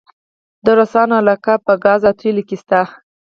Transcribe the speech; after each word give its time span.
د 0.65 0.67
روسانو 0.77 1.13
علاقه 1.21 1.53
په 1.65 1.73
ګاز 1.83 2.01
او 2.09 2.13
تیلو 2.19 2.43
کې 2.47 2.55
شته؟ 2.61 2.81